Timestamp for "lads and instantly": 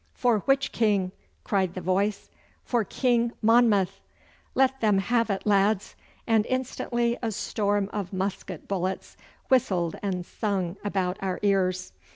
5.45-7.19